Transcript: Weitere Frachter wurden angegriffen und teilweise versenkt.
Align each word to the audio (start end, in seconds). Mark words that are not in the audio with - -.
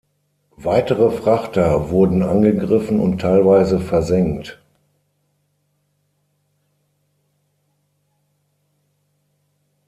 Weitere 0.57 1.11
Frachter 1.11 1.91
wurden 1.91 2.23
angegriffen 2.23 2.99
und 2.99 3.21
teilweise 3.21 3.79
versenkt. 3.79 4.59